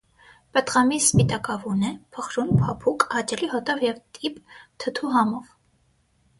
[0.57, 4.43] Պտղամիսն սպիտակավուն է, փխրուն՝ փափուկ, հաճելի հոտով և տիպ,
[4.85, 5.57] թթու համով։